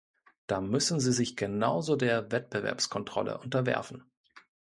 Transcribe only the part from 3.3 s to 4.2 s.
unterwerfen!